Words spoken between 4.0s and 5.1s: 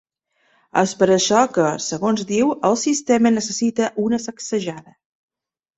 una sacsejada’.